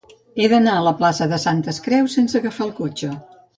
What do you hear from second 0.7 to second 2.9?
a la plaça de Santes Creus sense agafar el